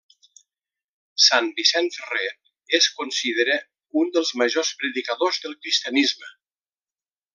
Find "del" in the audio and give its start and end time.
5.45-5.59